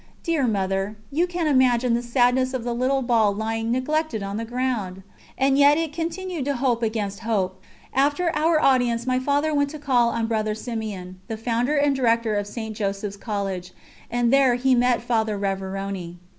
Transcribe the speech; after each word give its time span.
Dear 0.23 0.47
Mother, 0.47 0.95
you 1.11 1.27
can 1.27 1.45
imagine 1.45 1.93
the 1.93 2.01
sadness 2.01 2.55
of 2.55 2.63
the 2.63 2.73
little 2.73 3.03
ball 3.03 3.35
lying 3.35 3.71
neglected 3.71 4.23
on 4.23 4.37
the 4.37 4.45
ground! 4.45 5.03
And 5.37 5.59
yet 5.59 5.77
it 5.77 5.93
continued 5.93 6.45
to 6.45 6.55
hope 6.55 6.81
against 6.81 7.19
hope. 7.19 7.61
After 7.93 8.35
our 8.35 8.59
audience 8.59 9.05
my 9.05 9.19
Father 9.19 9.53
went 9.53 9.69
to 9.69 9.77
call 9.77 10.09
on 10.09 10.25
Brother 10.25 10.55
Simeon 10.55 11.21
the 11.27 11.37
founder 11.37 11.75
and 11.77 11.95
director 11.95 12.33
of 12.33 12.47
St. 12.47 12.75
Joseph's 12.75 13.15
College 13.15 13.73
and 14.09 14.33
there 14.33 14.55
he 14.55 14.73
met 14.73 15.03
Father 15.03 15.37
Révérony. 15.37 16.15